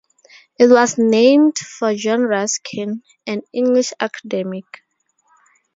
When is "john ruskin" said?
1.93-3.03